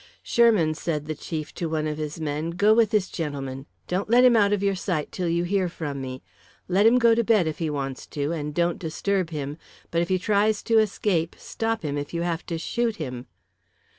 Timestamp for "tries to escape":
10.17-11.35